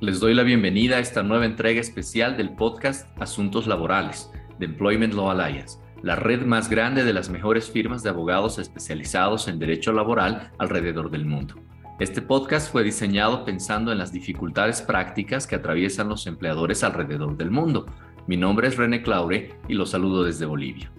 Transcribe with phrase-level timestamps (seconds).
[0.00, 4.30] Les doy la bienvenida a esta nueva entrega especial del podcast Asuntos Laborales
[4.60, 9.48] de Employment Law Alliance, la red más grande de las mejores firmas de abogados especializados
[9.48, 11.56] en derecho laboral alrededor del mundo.
[11.98, 17.50] Este podcast fue diseñado pensando en las dificultades prácticas que atraviesan los empleadores alrededor del
[17.50, 17.86] mundo.
[18.28, 20.92] Mi nombre es René Claure y los saludo desde Bolivia.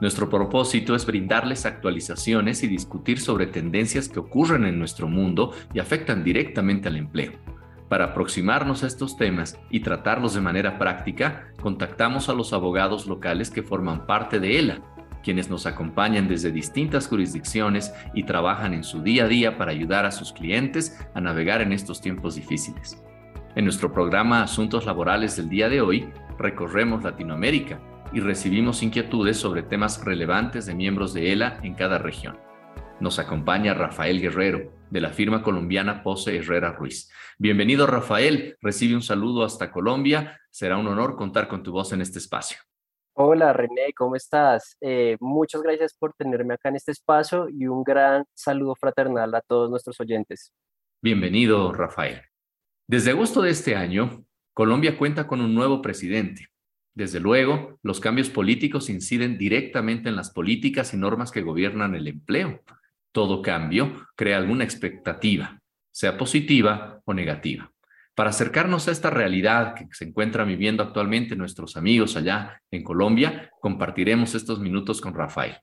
[0.00, 5.78] Nuestro propósito es brindarles actualizaciones y discutir sobre tendencias que ocurren en nuestro mundo y
[5.78, 7.32] afectan directamente al empleo.
[7.90, 13.50] Para aproximarnos a estos temas y tratarlos de manera práctica, contactamos a los abogados locales
[13.50, 14.80] que forman parte de ELA,
[15.24, 20.06] quienes nos acompañan desde distintas jurisdicciones y trabajan en su día a día para ayudar
[20.06, 23.02] a sus clientes a navegar en estos tiempos difíciles.
[23.56, 27.80] En nuestro programa Asuntos Laborales del día de hoy, recorremos Latinoamérica
[28.12, 32.38] y recibimos inquietudes sobre temas relevantes de miembros de ELA en cada región.
[33.00, 37.10] Nos acompaña Rafael Guerrero, de la firma colombiana Pose Herrera Ruiz.
[37.38, 40.38] Bienvenido Rafael, recibe un saludo hasta Colombia.
[40.50, 42.58] Será un honor contar con tu voz en este espacio.
[43.14, 44.76] Hola René, ¿cómo estás?
[44.80, 49.40] Eh, muchas gracias por tenerme acá en este espacio y un gran saludo fraternal a
[49.40, 50.52] todos nuestros oyentes.
[51.02, 52.22] Bienvenido Rafael.
[52.88, 56.48] Desde agosto de este año, Colombia cuenta con un nuevo presidente.
[56.94, 62.08] Desde luego, los cambios políticos inciden directamente en las políticas y normas que gobiernan el
[62.08, 62.60] empleo.
[63.12, 65.60] Todo cambio crea alguna expectativa,
[65.90, 67.72] sea positiva o negativa.
[68.14, 73.50] Para acercarnos a esta realidad que se encuentran viviendo actualmente nuestros amigos allá en Colombia,
[73.60, 75.56] compartiremos estos minutos con Rafael.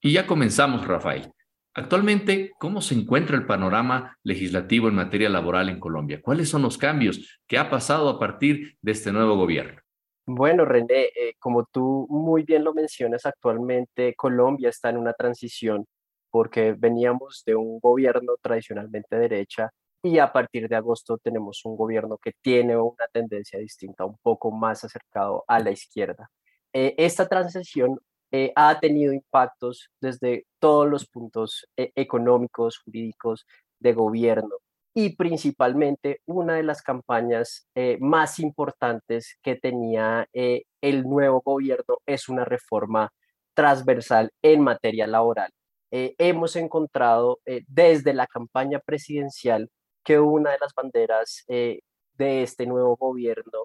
[0.00, 1.30] Y ya comenzamos, Rafael.
[1.74, 6.20] Actualmente, ¿cómo se encuentra el panorama legislativo en materia laboral en Colombia?
[6.20, 9.80] ¿Cuáles son los cambios que ha pasado a partir de este nuevo gobierno?
[10.26, 15.86] Bueno, René, eh, como tú muy bien lo mencionas, actualmente Colombia está en una transición
[16.30, 19.70] porque veníamos de un gobierno tradicionalmente derecha
[20.02, 24.50] y a partir de agosto tenemos un gobierno que tiene una tendencia distinta, un poco
[24.50, 26.30] más acercado a la izquierda.
[26.72, 27.98] Eh, esta transición
[28.32, 33.46] eh, ha tenido impactos desde todos los puntos eh, económicos, jurídicos,
[33.78, 34.56] de gobierno
[34.94, 37.66] y principalmente una de las campañas
[37.98, 43.10] más importantes que tenía el nuevo gobierno es una reforma
[43.54, 45.50] transversal en materia laboral
[45.90, 49.68] eh, hemos encontrado eh, desde la campaña presidencial
[50.04, 51.80] que una de las banderas eh,
[52.14, 53.64] de este nuevo gobierno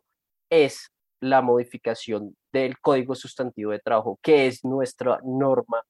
[0.49, 0.89] es
[1.21, 5.83] la modificación del Código Sustantivo de Trabajo, que es nuestra norma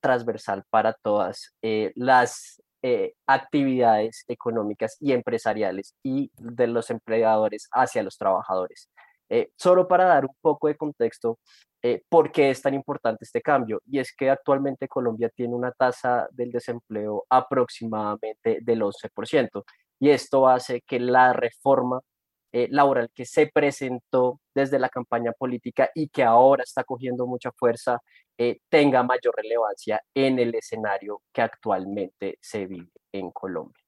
[0.00, 1.54] transversal para todas
[1.94, 2.60] las
[3.24, 8.90] actividades económicas y empresariales y de los empleadores hacia los trabajadores.
[9.56, 11.38] Solo para dar un poco de contexto,
[11.82, 13.80] eh, por qué es tan importante este cambio.
[13.86, 19.64] Y es que actualmente Colombia tiene una tasa del desempleo aproximadamente del 11%.
[19.98, 22.00] Y esto hace que la reforma
[22.52, 27.50] eh, laboral que se presentó desde la campaña política y que ahora está cogiendo mucha
[27.52, 28.00] fuerza
[28.36, 33.82] eh, tenga mayor relevancia en el escenario que actualmente se vive en Colombia.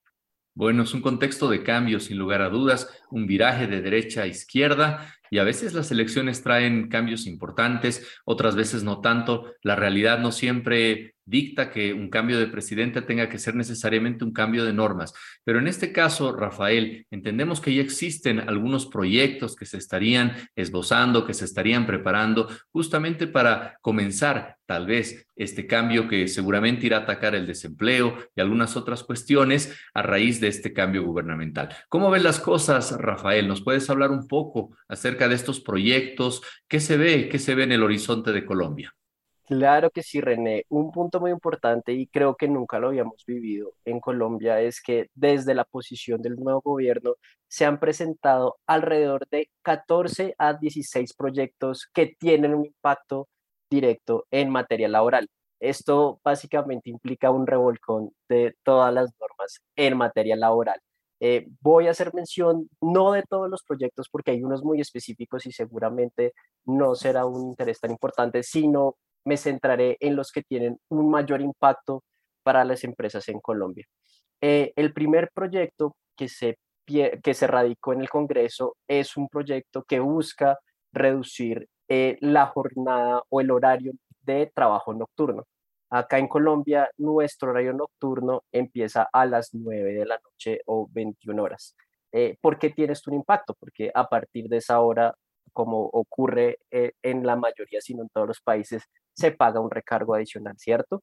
[0.54, 4.26] Bueno, es un contexto de cambio, sin lugar a dudas, un viraje de derecha a
[4.26, 9.54] izquierda y a veces las elecciones traen cambios importantes, otras veces no tanto.
[9.62, 14.32] La realidad no siempre dicta que un cambio de presidente tenga que ser necesariamente un
[14.32, 15.14] cambio de normas.
[15.44, 21.24] Pero en este caso, Rafael, entendemos que ya existen algunos proyectos que se estarían esbozando,
[21.24, 27.00] que se estarían preparando justamente para comenzar tal vez este cambio que seguramente irá a
[27.00, 31.74] atacar el desempleo y algunas otras cuestiones a raíz de este cambio gubernamental.
[31.88, 33.48] ¿Cómo ven las cosas, Rafael?
[33.48, 36.42] ¿Nos puedes hablar un poco acerca de estos proyectos?
[36.68, 37.28] ¿Qué se ve?
[37.28, 38.92] ¿Qué se ve en el horizonte de Colombia?
[39.44, 40.64] Claro que sí, René.
[40.68, 45.08] Un punto muy importante y creo que nunca lo habíamos vivido en Colombia es que
[45.14, 47.16] desde la posición del nuevo gobierno
[47.48, 53.28] se han presentado alrededor de 14 a 16 proyectos que tienen un impacto
[53.68, 55.28] directo en materia laboral.
[55.60, 60.80] Esto básicamente implica un revolcón de todas las normas en materia laboral.
[61.24, 65.46] Eh, voy a hacer mención no de todos los proyectos porque hay unos muy específicos
[65.46, 66.32] y seguramente
[66.64, 71.40] no será un interés tan importante, sino me centraré en los que tienen un mayor
[71.40, 72.02] impacto
[72.42, 73.86] para las empresas en Colombia.
[74.40, 79.84] Eh, el primer proyecto que se, que se radicó en el Congreso es un proyecto
[79.84, 80.58] que busca
[80.92, 83.92] reducir eh, la jornada o el horario
[84.22, 85.44] de trabajo nocturno.
[85.92, 91.42] Acá en Colombia, nuestro horario nocturno empieza a las 9 de la noche o 21
[91.42, 91.76] horas.
[92.12, 93.54] Eh, ¿Por qué tienes un impacto?
[93.54, 95.14] Porque a partir de esa hora,
[95.52, 100.54] como ocurre en la mayoría, sino en todos los países, se paga un recargo adicional,
[100.58, 101.02] ¿cierto?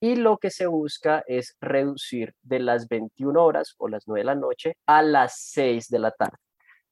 [0.00, 4.24] y lo que se busca es reducir de las 21 horas o las 9 de
[4.24, 6.36] la noche a las 6 de la tarde.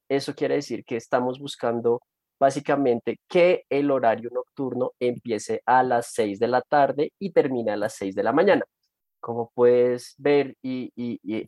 [0.09, 2.01] Eso quiere decir que estamos buscando
[2.39, 7.77] básicamente que el horario nocturno empiece a las 6 de la tarde y termine a
[7.77, 8.65] las 6 de la mañana.
[9.19, 10.91] Como puedes ver, y,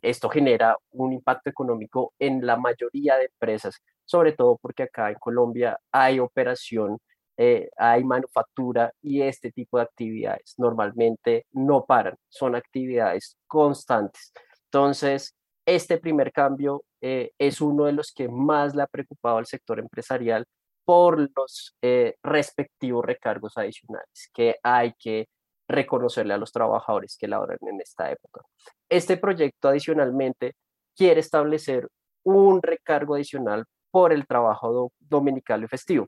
[0.02, 5.16] esto genera un impacto económico en la mayoría de empresas, sobre todo porque acá en
[5.16, 6.98] Colombia hay operación,
[7.36, 14.32] eh, hay manufactura y este tipo de actividades normalmente no paran, son actividades constantes.
[14.64, 19.46] Entonces, este primer cambio eh, es uno de los que más le ha preocupado al
[19.46, 20.44] sector empresarial
[20.88, 25.28] por los eh, respectivos recargos adicionales que hay que
[25.68, 28.40] reconocerle a los trabajadores que laboran en esta época.
[28.88, 30.54] Este proyecto adicionalmente
[30.96, 31.86] quiere establecer
[32.24, 36.06] un recargo adicional por el trabajo dominical y festivo.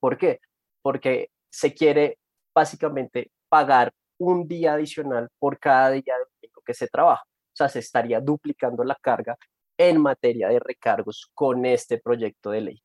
[0.00, 0.40] ¿Por qué?
[0.80, 2.16] Porque se quiere
[2.54, 6.14] básicamente pagar un día adicional por cada día
[6.64, 7.24] que se trabaja.
[7.24, 9.36] O sea, se estaría duplicando la carga
[9.76, 12.82] en materia de recargos con este proyecto de ley.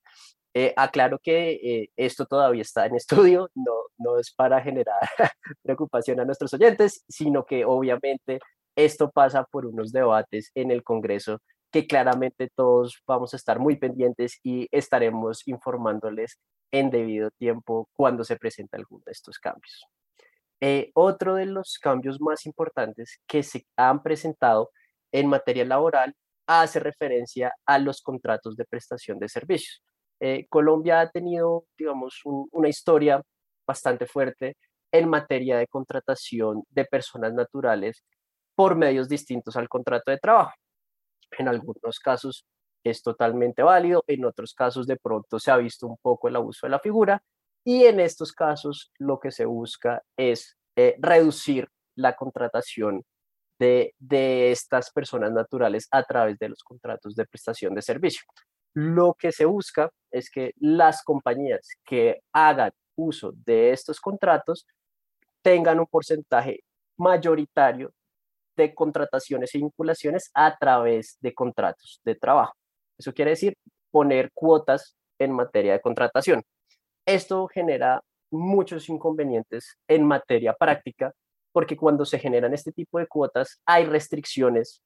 [0.59, 2.95] Eh, aclaro que eh, esto todavía está en
[3.36, 4.98] estudio, no, no es para generar
[5.62, 8.39] preocupación a nuestros oyentes, sino que obviamente
[8.75, 13.75] esto pasa por unos debates en el Congreso que claramente todos vamos a estar muy
[13.75, 16.39] pendientes y estaremos informándoles
[16.71, 19.86] en debido tiempo cuando se presente alguno de estos cambios.
[20.59, 24.71] Eh, otro de los cambios más importantes que se han presentado
[25.12, 26.15] en materia laboral
[26.48, 29.83] hace referencia a los contratos de prestación de servicios.
[30.19, 33.22] Eh, Colombia ha tenido, digamos, una historia
[33.68, 34.56] bastante fuerte
[34.92, 38.04] en materia de contratación de personas naturales
[38.56, 40.54] por medios distintos al contrato de trabajo.
[41.38, 42.46] En algunos casos
[42.84, 46.66] es totalmente válido, en otros casos de pronto se ha visto un poco el abuso
[46.66, 47.22] de la figura
[47.66, 53.04] y en estos casos lo que se busca es eh, reducir la contratación
[53.60, 58.24] de, de estas personas naturales a través de los contratos de prestación de servicio.
[58.80, 64.68] Lo que se busca es que las compañías que hagan uso de estos contratos
[65.42, 66.60] tengan un porcentaje
[66.96, 67.92] mayoritario
[68.56, 72.54] de contrataciones y vinculaciones a través de contratos de trabajo.
[73.00, 73.58] Eso quiere decir
[73.90, 76.44] poner cuotas en materia de contratación.
[77.04, 81.14] Esto genera muchos inconvenientes en materia práctica
[81.52, 84.84] porque cuando se generan este tipo de cuotas hay restricciones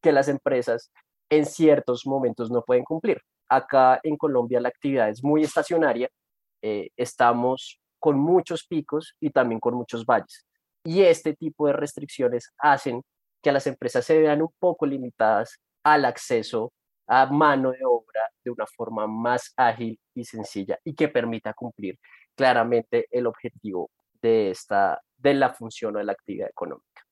[0.00, 0.90] que las empresas
[1.30, 3.20] en ciertos momentos no pueden cumplir.
[3.48, 6.08] Acá en Colombia la actividad es muy estacionaria,
[6.62, 10.44] eh, estamos con muchos picos y también con muchos valles.
[10.84, 13.02] Y este tipo de restricciones hacen
[13.42, 16.72] que las empresas se vean un poco limitadas al acceso
[17.06, 21.98] a mano de obra de una forma más ágil y sencilla y que permita cumplir
[22.34, 23.90] claramente el objetivo
[24.20, 27.02] de, esta, de la función o de la actividad económica.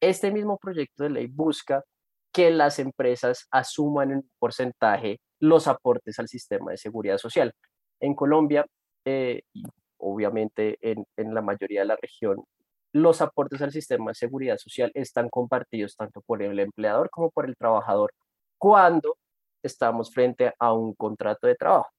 [0.00, 1.84] Este mismo proyecto de ley busca
[2.32, 7.52] que las empresas asuman en porcentaje los aportes al sistema de seguridad social.
[8.00, 8.66] En Colombia,
[9.04, 9.42] eh,
[9.98, 12.44] obviamente en, en la mayoría de la región,
[12.92, 17.46] los aportes al sistema de seguridad social están compartidos tanto por el empleador como por
[17.46, 18.12] el trabajador
[18.58, 19.16] cuando
[19.62, 21.90] estamos frente a un contrato de trabajo.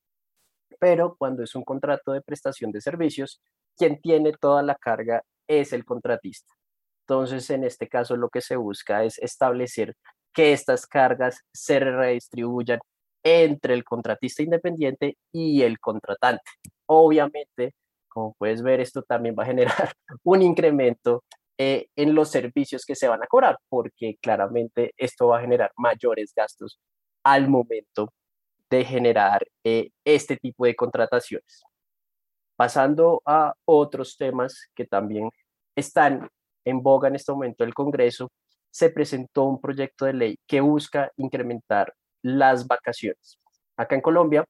[0.79, 3.41] Pero cuando es un contrato de prestación de servicios,
[3.75, 6.53] quien tiene toda la carga es el contratista.
[7.07, 9.95] Entonces, en este caso, lo que se busca es establecer
[10.33, 12.79] que estas cargas se redistribuyan
[13.24, 16.43] entre el contratista independiente y el contratante.
[16.88, 17.74] Obviamente,
[18.10, 19.93] como puedes ver, esto también va a generar
[20.24, 21.24] un incremento
[21.57, 25.72] eh, en los servicios que se van a cobrar, porque claramente esto va a generar
[25.77, 26.79] mayores gastos
[27.24, 28.10] al momento
[28.69, 31.63] de generar eh, este tipo de contrataciones.
[32.55, 35.29] Pasando a otros temas que también
[35.75, 36.29] están
[36.65, 38.31] en boga en este momento del Congreso,
[38.74, 43.39] se presentó un proyecto de ley que busca incrementar las vacaciones.
[43.77, 44.46] Acá en Colombia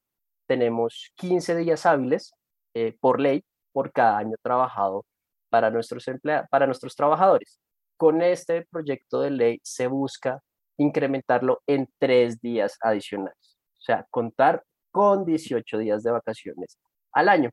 [0.48, 2.32] tenemos 15 días hábiles
[2.74, 5.06] eh, por ley por cada año trabajado
[5.50, 6.06] para nuestros,
[6.50, 7.60] para nuestros trabajadores.
[7.98, 10.42] Con este proyecto de ley se busca
[10.78, 16.78] incrementarlo en tres días adicionales, o sea, contar con 18 días de vacaciones
[17.12, 17.50] al año.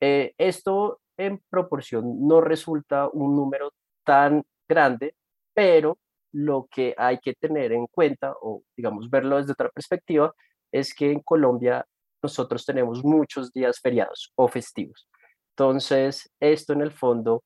[0.00, 3.72] Eh, esto en proporción no resulta un número
[4.04, 5.14] tan grande,
[5.54, 5.96] pero
[6.32, 10.32] lo que hay que tener en cuenta, o digamos verlo desde otra perspectiva,
[10.72, 11.84] es que en Colombia
[12.22, 15.08] nosotros tenemos muchos días feriados o festivos.
[15.50, 17.42] Entonces, esto en el fondo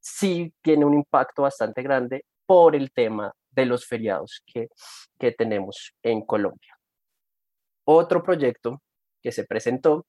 [0.00, 4.68] sí tiene un impacto bastante grande por el tema de los feriados que,
[5.18, 6.76] que tenemos en Colombia.
[7.84, 8.80] Otro proyecto
[9.22, 10.06] que se presentó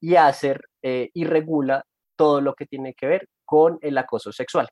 [0.00, 1.84] y hacer eh, y regula
[2.16, 4.68] todo lo que tiene que ver con el acoso sexual.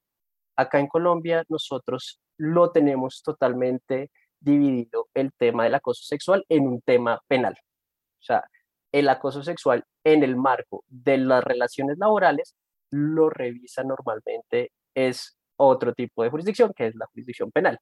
[0.56, 6.80] acá en Colombia nosotros lo tenemos totalmente dividido el tema del acoso sexual en un
[6.80, 7.52] tema penal.
[7.52, 8.44] O sea,
[8.92, 12.56] el acoso sexual en el marco de las relaciones laborales
[12.90, 17.78] lo revisa normalmente es otro tipo de jurisdicción, que es la jurisdicción penal.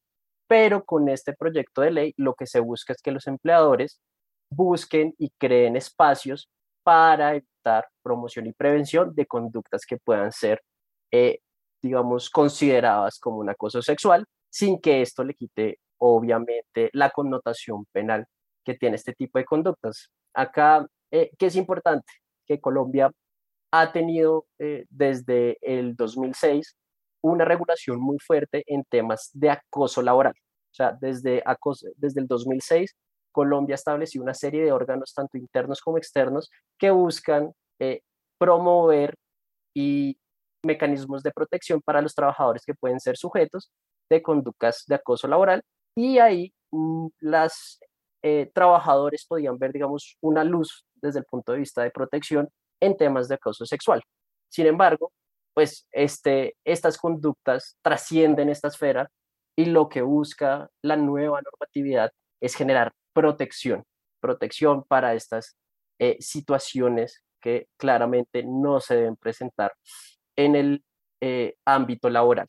[0.48, 4.00] Pero con este proyecto de ley lo que se busca es que los empleadores
[4.50, 6.50] busquen y creen espacios
[6.82, 10.62] para evitar promoción y prevención de conductas que puedan ser,
[11.12, 11.38] eh,
[11.80, 18.26] digamos, consideradas como un acoso sexual, sin que esto le quite, obviamente, la connotación penal
[18.64, 20.10] que tiene este tipo de conductas.
[20.34, 22.12] Acá, eh, ¿qué es importante?
[22.46, 23.10] Que Colombia
[23.72, 26.76] ha tenido eh, desde el 2006
[27.22, 30.34] una regulación muy fuerte en temas de acoso laboral.
[30.70, 31.42] O sea, desde,
[31.96, 32.94] desde el 2006,
[33.32, 38.00] Colombia estableció una serie de órganos, tanto internos como externos, que buscan eh,
[38.38, 39.14] promover
[39.74, 40.18] y
[40.64, 43.70] mecanismos de protección para los trabajadores que pueden ser sujetos
[44.10, 45.62] de conductas de acoso laboral.
[45.96, 47.80] Y ahí mm, las
[48.22, 52.48] eh, trabajadores podían ver, digamos, una luz desde el punto de vista de protección
[52.80, 54.02] en temas de acoso sexual.
[54.48, 55.12] Sin embargo,
[55.54, 59.10] pues este, estas conductas trascienden esta esfera
[59.56, 63.84] y lo que busca la nueva normatividad es generar protección,
[64.20, 65.56] protección para estas
[65.98, 69.74] eh, situaciones que claramente no se deben presentar
[70.36, 70.84] en el
[71.20, 72.46] eh, ámbito laboral.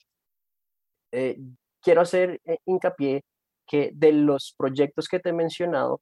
[1.12, 1.38] Eh,
[1.82, 3.24] quiero hacer hincapié
[3.68, 6.01] que de los proyectos que te he mencionado,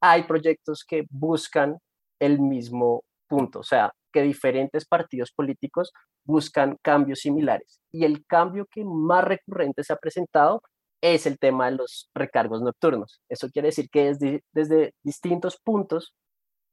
[0.00, 1.78] hay proyectos que buscan
[2.20, 5.92] el mismo punto, o sea, que diferentes partidos políticos
[6.24, 7.80] buscan cambios similares.
[7.92, 10.62] Y el cambio que más recurrente se ha presentado
[11.00, 13.20] es el tema de los recargos nocturnos.
[13.28, 16.14] Eso quiere decir que desde, desde distintos puntos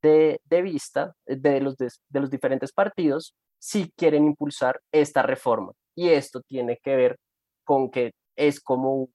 [0.01, 5.73] de, de vista de los, de, de los diferentes partidos, sí quieren impulsar esta reforma.
[5.95, 7.17] Y esto tiene que ver
[7.65, 9.09] con que es como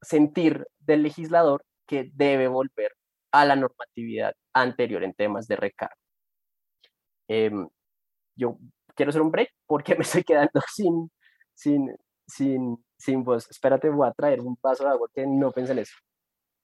[0.00, 2.92] sentir del legislador que debe volver
[3.32, 5.94] a la normatividad anterior en temas de recargo.
[7.28, 7.68] Em,
[8.36, 8.58] yo
[8.94, 11.10] quiero hacer un break porque me estoy quedando sin,
[11.54, 11.96] sin,
[12.26, 13.50] sin, sin voz.
[13.50, 15.94] Espérate, voy a traer un vaso de agua que no pensé en eso.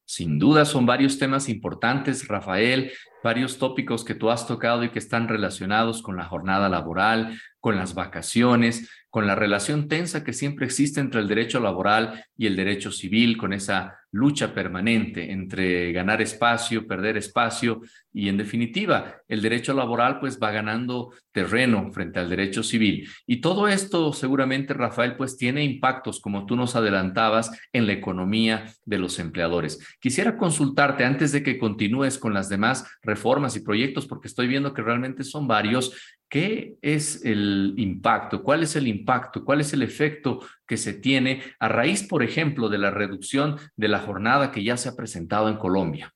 [0.09, 2.93] Sin duda son varios temas importantes, Rafael,
[3.27, 7.75] varios tópicos que tú has tocado y que están relacionados con la jornada laboral, con
[7.75, 12.55] las vacaciones, con la relación tensa que siempre existe entre el derecho laboral y el
[12.55, 17.81] derecho civil, con esa lucha permanente entre ganar espacio, perder espacio
[18.13, 23.09] y en definitiva el derecho laboral pues va ganando terreno frente al derecho civil.
[23.27, 28.73] Y todo esto seguramente Rafael pues tiene impactos como tú nos adelantabas en la economía
[28.85, 29.97] de los empleadores.
[30.01, 32.87] Quisiera consultarte antes de que continúes con las demás
[33.17, 38.43] reformas y proyectos porque estoy viendo que realmente son varios ¿Qué es el impacto?
[38.43, 39.45] ¿Cuál es el impacto?
[39.45, 43.89] ¿Cuál es el efecto que se tiene a raíz, por ejemplo, de la reducción de
[43.89, 46.13] la jornada que ya se ha presentado en Colombia?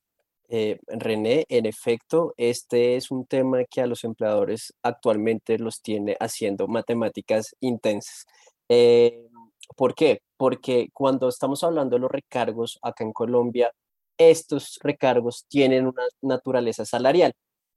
[0.48, 6.16] Eh, René, en efecto, este es un tema que a los empleadores actualmente los tiene
[6.18, 8.26] haciendo matemáticas intensas.
[8.68, 9.28] Eh,
[9.76, 10.22] ¿Por qué?
[10.36, 13.70] Porque cuando estamos hablando de los recargos acá en Colombia,
[14.20, 17.32] estos recargos tienen una naturaleza salarial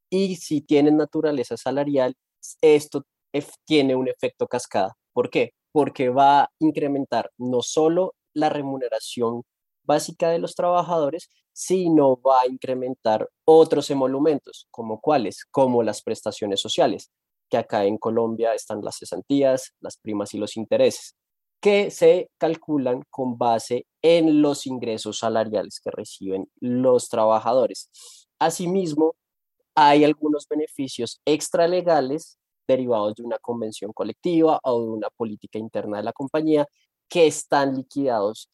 [0.10, 2.16] y si tienen naturaleza salarial,
[2.62, 3.06] esto
[3.66, 4.94] tiene un efecto cascada.
[5.14, 5.54] ¿Por qué?
[5.72, 9.44] Porque va a incrementar no solo la remuneración
[9.86, 16.60] básica de los trabajadores, sino va a incrementar otros emolumentos, como cuáles, como las prestaciones
[16.60, 17.10] sociales,
[17.50, 21.16] que acá en Colombia están las cesantías, las primas y los intereses,
[21.64, 27.90] que se calculan con base en los ingresos salariales que reciben los trabajadores.
[28.38, 29.16] Asimismo,
[29.74, 36.04] hay algunos beneficios extralegales derivados de una convención colectiva o de una política interna de
[36.04, 36.68] la compañía
[37.08, 38.50] que están liquidados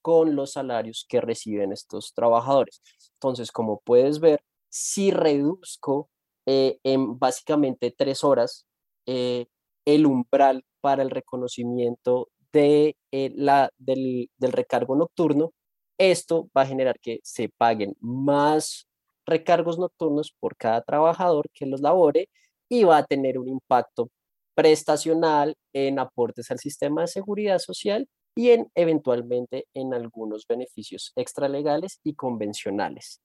[0.00, 2.80] con los salarios que reciben estos trabajadores.
[3.14, 6.10] Entonces, como puedes ver, si reduzco
[6.46, 8.66] eh, en básicamente tres horas
[9.06, 9.46] eh,
[9.84, 15.52] el umbral para el reconocimiento de, eh, la, del, recargo nocturno,
[15.98, 18.86] esto va a generar que se paguen más
[19.26, 22.28] recargos nocturnos por cada trabajador que los labore
[22.68, 24.10] y va a tener un impacto
[24.54, 32.00] prestacional en aportes al sistema de seguridad social y en eventualmente en algunos beneficios extralegales
[32.04, 33.20] y convencionales.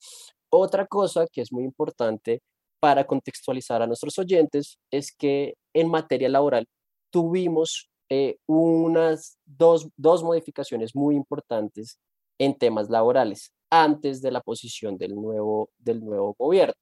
[0.49, 2.41] Otra cosa que es muy importante
[2.79, 6.67] para contextualizar a nuestros oyentes es que en materia laboral
[7.11, 11.97] tuvimos eh, unas dos, dos modificaciones muy importantes
[12.37, 16.73] en temas laborales antes de la posición del nuevo, del nuevo gobierno.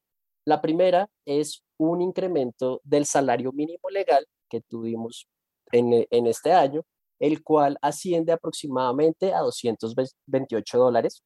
[0.43, 5.27] La primera es un incremento del salario mínimo legal que tuvimos
[5.71, 6.83] en, en este año
[7.19, 11.23] el cual asciende aproximadamente a 228 dólares,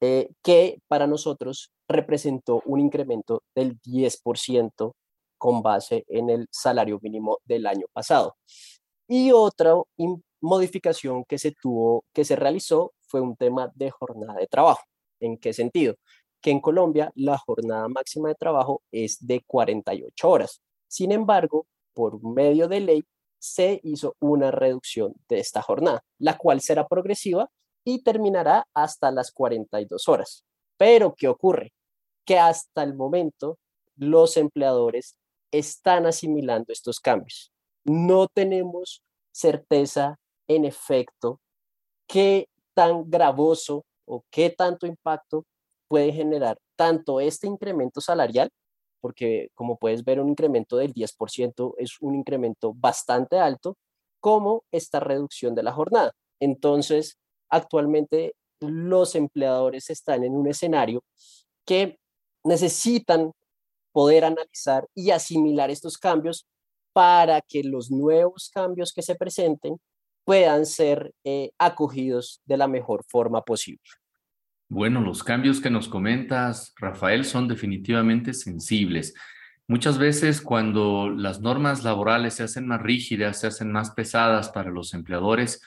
[0.00, 4.92] eh, que para nosotros representó un incremento del 10%
[5.38, 8.36] con base en el salario mínimo del año pasado.
[9.12, 9.74] Y otra
[10.40, 14.84] modificación que se tuvo, que se realizó, fue un tema de jornada de trabajo.
[15.18, 15.96] ¿En qué sentido?
[16.40, 20.62] Que en Colombia la jornada máxima de trabajo es de 48 horas.
[20.86, 23.04] Sin embargo, por medio de ley,
[23.40, 27.50] se hizo una reducción de esta jornada, la cual será progresiva
[27.84, 30.44] y terminará hasta las 42 horas.
[30.76, 31.72] Pero, ¿qué ocurre?
[32.24, 33.58] Que hasta el momento
[33.96, 35.16] los empleadores
[35.50, 37.50] están asimilando estos cambios.
[37.92, 40.14] No tenemos certeza,
[40.46, 41.40] en efecto,
[42.06, 45.44] qué tan gravoso o qué tanto impacto
[45.88, 48.48] puede generar tanto este incremento salarial,
[49.00, 53.76] porque como puedes ver, un incremento del 10% es un incremento bastante alto,
[54.20, 56.12] como esta reducción de la jornada.
[56.38, 57.16] Entonces,
[57.48, 61.02] actualmente los empleadores están en un escenario
[61.66, 61.98] que
[62.44, 63.32] necesitan
[63.92, 66.46] poder analizar y asimilar estos cambios
[66.92, 69.76] para que los nuevos cambios que se presenten
[70.24, 73.82] puedan ser eh, acogidos de la mejor forma posible.
[74.68, 79.14] Bueno, los cambios que nos comentas, Rafael, son definitivamente sensibles.
[79.66, 84.70] Muchas veces cuando las normas laborales se hacen más rígidas, se hacen más pesadas para
[84.70, 85.62] los empleadores,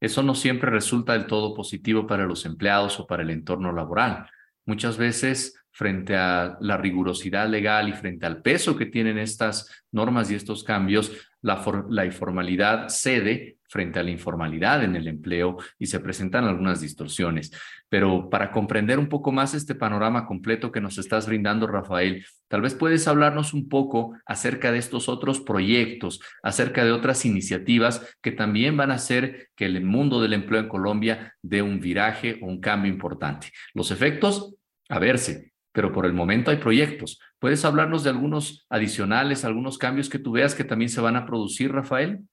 [0.00, 4.28] eso no siempre resulta del todo positivo para los empleados o para el entorno laboral.
[4.66, 10.30] Muchas veces frente a la rigurosidad legal y frente al peso que tienen estas normas
[10.30, 11.12] y estos cambios,
[11.46, 16.80] la, la, informalidad cede frente a la informalidad en el empleo y se presentan algunas
[16.80, 17.52] distorsiones.
[17.88, 22.62] Pero para comprender un poco más este panorama completo que nos estás brindando, Rafael, tal
[22.62, 28.32] vez puedes hablarnos un poco acerca de estos otros proyectos, acerca de otras iniciativas que
[28.32, 32.46] también van a hacer que el mundo del empleo en Colombia dé un viraje o
[32.46, 33.52] un cambio importante.
[33.72, 34.56] Los efectos,
[34.88, 37.20] a verse, pero por el momento hay proyectos.
[37.38, 41.26] ¿Puedes hablarnos de algunos adicionales, algunos cambios que tú veas que también se van a
[41.26, 42.26] producir, Rafael?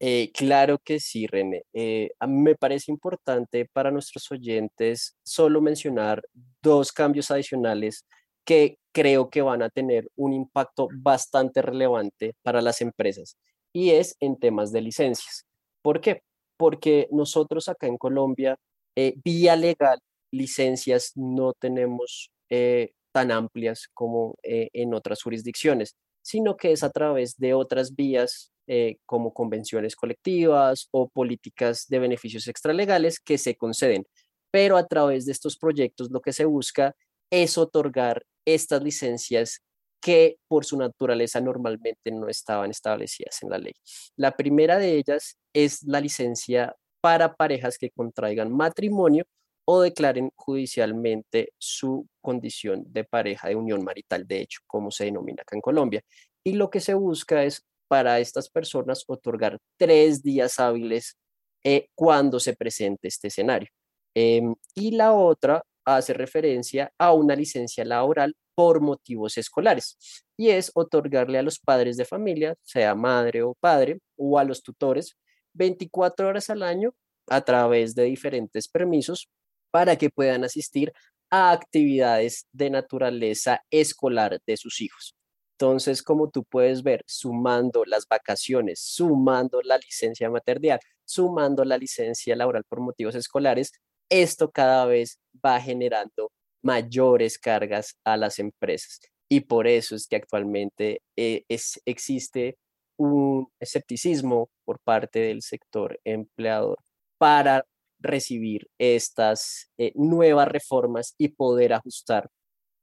[0.00, 1.64] Eh, claro que sí, René.
[1.74, 6.22] Eh, me parece importante para nuestros oyentes solo mencionar
[6.62, 8.06] dos cambios adicionales
[8.46, 13.36] que creo que van a tener un impacto bastante relevante para las empresas
[13.74, 15.44] y es en temas de licencias.
[15.82, 16.22] ¿Por qué?
[16.56, 18.56] Porque nosotros acá en Colombia,
[18.96, 19.98] eh, vía legal,
[20.32, 26.90] licencias no tenemos eh, tan amplias como eh, en otras jurisdicciones, sino que es a
[26.90, 33.56] través de otras vías eh, como convenciones colectivas o políticas de beneficios extralegales que se
[33.56, 34.06] conceden.
[34.50, 36.94] Pero a través de estos proyectos lo que se busca
[37.30, 39.60] es otorgar estas licencias
[40.00, 43.72] que por su naturaleza normalmente no estaban establecidas en la ley.
[44.16, 49.24] La primera de ellas es la licencia para parejas que contraigan matrimonio
[49.66, 55.42] o declaren judicialmente su condición de pareja de unión marital, de hecho, como se denomina
[55.42, 56.02] acá en Colombia.
[56.44, 61.16] Y lo que se busca es para estas personas otorgar tres días hábiles
[61.64, 63.68] eh, cuando se presente este escenario.
[64.14, 69.98] Em, y la otra hace referencia a una licencia laboral por motivos escolares
[70.36, 74.62] y es otorgarle a los padres de familia, sea madre o padre, o a los
[74.62, 75.16] tutores,
[75.54, 76.94] 24 horas al año
[77.28, 79.28] a través de diferentes permisos
[79.76, 80.90] para que puedan asistir
[81.30, 85.14] a actividades de naturaleza escolar de sus hijos.
[85.58, 92.34] Entonces, como tú puedes ver, sumando las vacaciones, sumando la licencia maternidad, sumando la licencia
[92.36, 93.70] laboral por motivos escolares,
[94.08, 98.98] esto cada vez va generando mayores cargas a las empresas.
[99.28, 102.56] Y por eso es que actualmente eh, es, existe
[102.96, 106.78] un escepticismo por parte del sector empleador
[107.18, 107.66] para
[107.98, 112.30] recibir estas eh, nuevas reformas y poder ajustar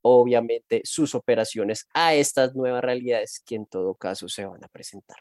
[0.04, 5.18] obviamente sus operaciones a estas nuevas realidades que en todo caso se van a presentar.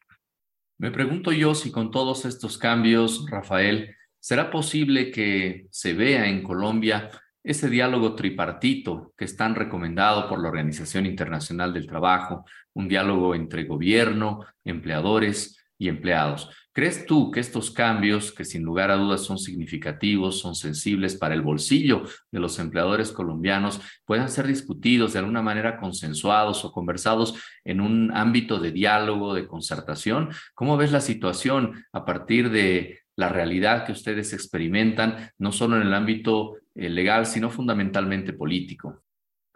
[0.79, 6.43] Me pregunto yo si con todos estos cambios, Rafael, ¿será posible que se vea en
[6.43, 7.11] Colombia
[7.45, 13.35] ese diálogo tripartito que es tan recomendado por la Organización Internacional del Trabajo, un diálogo
[13.35, 16.51] entre gobierno, empleadores y empleados?
[16.75, 21.35] ¿Crees tú que estos cambios, que sin lugar a dudas son significativos, son sensibles para
[21.35, 27.35] el bolsillo de los empleadores colombianos, puedan ser discutidos de alguna manera consensuados o conversados
[27.65, 30.31] en un ámbito de diálogo, de concertación?
[30.55, 35.83] ¿Cómo ves la situación a partir de la realidad que ustedes experimentan, no solo en
[35.83, 39.03] el ámbito eh, legal, sino fundamentalmente político?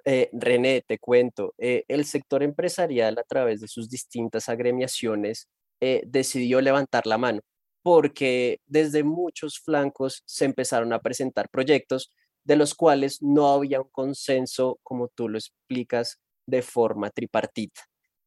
[0.05, 5.48] Eh, René, te cuento, eh, el sector empresarial a través de sus distintas agremiaciones
[5.81, 7.41] eh, decidió levantar la mano
[7.87, 12.11] porque desde muchos flancos se empezaron a presentar proyectos
[12.43, 17.83] de los cuales no había un consenso, como tú lo explicas, de forma tripartita.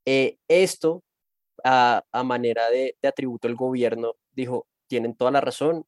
[0.06, 1.04] Eh, esto,
[1.66, 5.86] a, manera de, de atributo, el gobierno dijo, tienen toda la razón,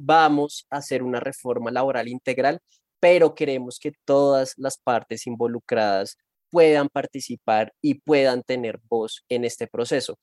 [0.00, 2.58] vamos a hacer una reforma laboral integral,
[2.98, 6.16] pero queremos que todas las partes involucradas
[6.50, 10.18] puedan participar y puedan tener voz en este proceso.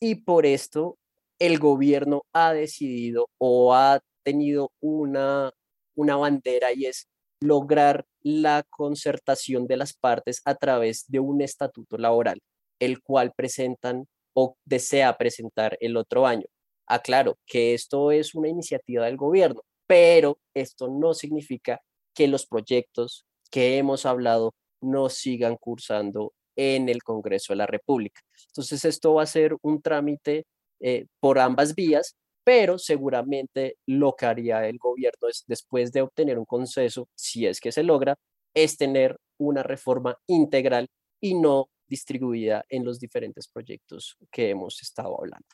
[0.00, 0.96] Y por esto
[1.38, 5.52] el gobierno ha decidido o ha tenido una,
[5.94, 7.08] una bandera y es
[7.40, 12.40] lograr la concertación de las partes a través de un estatuto laboral,
[12.80, 16.46] el cual presentan o desea presentar el otro año.
[16.86, 21.80] Aclaro que esto es una iniciativa del gobierno, pero esto no significa
[22.14, 28.20] que los proyectos que hemos hablado no sigan cursando en el Congreso de la República.
[28.48, 30.44] Entonces, esto va a ser un trámite
[30.80, 36.36] eh, por ambas vías, pero seguramente lo que haría el gobierno es, después de obtener
[36.36, 38.16] un consenso, si es que se logra,
[38.54, 40.88] es tener una reforma integral
[41.20, 45.46] y no distribuida en los diferentes proyectos que hemos estado hablando.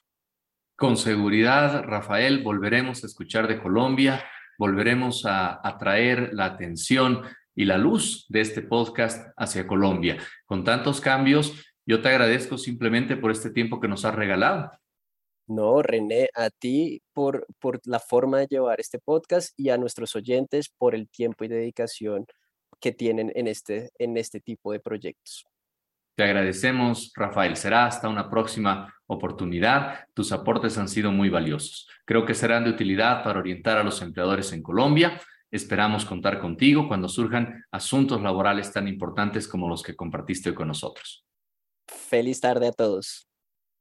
[0.75, 4.25] Con seguridad, Rafael, volveremos a escuchar de Colombia,
[4.59, 7.23] volveremos a atraer la atención
[7.55, 10.19] y la luz de este podcast hacia Colombia.
[10.47, 11.53] Con tantos cambios,
[11.87, 14.71] yo te agradezco simplemente por este tiempo que nos has regalado.
[15.47, 20.17] No, René, a ti por, por la forma de llevar este podcast y a nuestros
[20.17, 22.27] oyentes por el tiempo y dedicación
[22.81, 25.47] que tienen en este, en este tipo de proyectos.
[26.17, 27.57] Te agradecemos, Rafael.
[27.57, 30.07] Será hasta una próxima oportunidad.
[30.15, 31.89] Tus aportes han sido muy valiosos.
[32.05, 35.21] Creo que serán de utilidad para orientar a los empleadores en Colombia.
[35.55, 40.67] Esperamos contar contigo cuando surjan asuntos laborales tan importantes como los que compartiste hoy con
[40.67, 41.25] nosotros.
[41.87, 43.29] Feliz tarde a todos.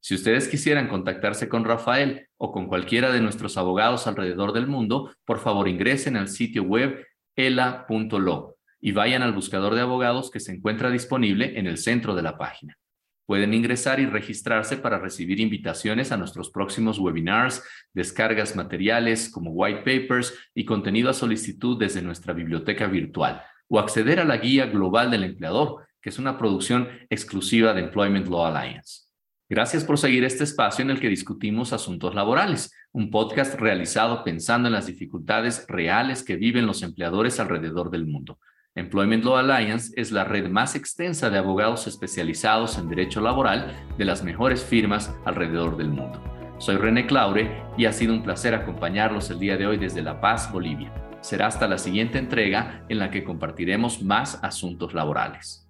[0.00, 5.16] Si ustedes quisieran contactarse con Rafael o con cualquiera de nuestros abogados alrededor del mundo,
[5.24, 10.52] por favor ingresen al sitio web ela.lo y vayan al buscador de abogados que se
[10.52, 12.78] encuentra disponible en el centro de la página.
[13.26, 17.62] Pueden ingresar y registrarse para recibir invitaciones a nuestros próximos webinars,
[17.94, 24.20] descargas materiales como white papers y contenido a solicitud desde nuestra biblioteca virtual o acceder
[24.20, 29.04] a la guía global del empleador, que es una producción exclusiva de Employment Law Alliance.
[29.48, 34.68] Gracias por seguir este espacio en el que discutimos asuntos laborales, un podcast realizado pensando
[34.68, 38.38] en las dificultades reales que viven los empleadores alrededor del mundo.
[38.76, 44.04] Employment Law Alliance es la red más extensa de abogados especializados en derecho laboral de
[44.04, 46.20] las mejores firmas alrededor del mundo.
[46.58, 50.20] Soy René Claure y ha sido un placer acompañarlos el día de hoy desde La
[50.20, 50.92] Paz, Bolivia.
[51.20, 55.63] Será hasta la siguiente entrega en la que compartiremos más asuntos laborales.